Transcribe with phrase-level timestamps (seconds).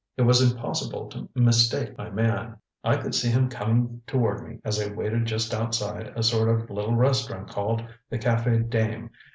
[0.17, 4.81] It was impossible to mistake my man; I could see him coming toward me as
[4.81, 9.11] I waited just outside a sort of little restaurant called the Cafe Dame.